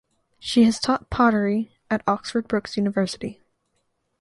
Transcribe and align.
She 0.39 0.63
has 0.63 0.79
taught 0.79 1.11
poetry 1.11 1.77
at 1.91 2.01
Oxford 2.07 2.47
Brookes 2.47 2.75
University. 2.75 3.39